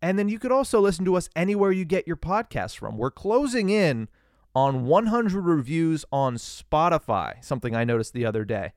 And 0.00 0.18
then 0.18 0.28
you 0.28 0.38
could 0.38 0.52
also 0.52 0.80
listen 0.80 1.04
to 1.06 1.16
us 1.16 1.28
anywhere 1.34 1.72
you 1.72 1.84
get 1.84 2.06
your 2.06 2.16
podcasts 2.16 2.76
from. 2.76 2.96
We're 2.96 3.10
closing 3.10 3.68
in 3.68 4.08
on 4.54 4.86
100 4.86 5.40
reviews 5.40 6.04
on 6.12 6.36
Spotify, 6.36 7.44
something 7.44 7.74
I 7.74 7.84
noticed 7.84 8.12
the 8.12 8.24
other 8.24 8.44
day. 8.44 8.72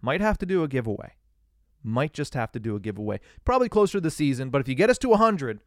Might 0.00 0.20
have 0.20 0.38
to 0.38 0.46
do 0.46 0.62
a 0.62 0.68
giveaway. 0.68 1.12
Might 1.82 2.12
just 2.12 2.34
have 2.34 2.50
to 2.52 2.60
do 2.60 2.76
a 2.76 2.80
giveaway. 2.80 3.20
Probably 3.44 3.68
closer 3.68 3.98
to 3.98 4.00
the 4.00 4.10
season, 4.10 4.50
but 4.50 4.60
if 4.60 4.68
you 4.68 4.74
get 4.74 4.90
us 4.90 4.98
to 4.98 5.08
100, 5.08 5.60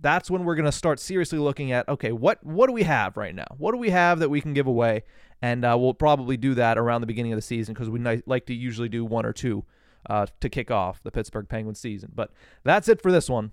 that's 0.00 0.30
when 0.30 0.44
we're 0.44 0.54
going 0.54 0.66
to 0.66 0.72
start 0.72 1.00
seriously 1.00 1.38
looking 1.38 1.72
at 1.72 1.88
okay, 1.88 2.12
what 2.12 2.44
what 2.44 2.66
do 2.66 2.72
we 2.72 2.82
have 2.82 3.16
right 3.16 3.34
now? 3.34 3.46
What 3.56 3.72
do 3.72 3.78
we 3.78 3.90
have 3.90 4.18
that 4.18 4.28
we 4.28 4.40
can 4.40 4.52
give 4.52 4.66
away? 4.66 5.04
And 5.40 5.64
uh, 5.64 5.76
we'll 5.78 5.94
probably 5.94 6.36
do 6.36 6.54
that 6.54 6.76
around 6.78 7.00
the 7.00 7.06
beginning 7.06 7.32
of 7.32 7.36
the 7.36 7.42
season 7.42 7.74
because 7.74 7.88
we 7.88 8.00
like 8.26 8.46
to 8.46 8.54
usually 8.54 8.88
do 8.88 9.04
one 9.04 9.24
or 9.24 9.32
two 9.32 9.64
uh, 10.08 10.26
to 10.40 10.48
kick 10.48 10.70
off 10.70 11.02
the 11.02 11.10
Pittsburgh 11.10 11.48
Penguins 11.48 11.80
season. 11.80 12.12
But 12.14 12.30
that's 12.64 12.88
it 12.88 13.00
for 13.00 13.10
this 13.10 13.28
one. 13.28 13.52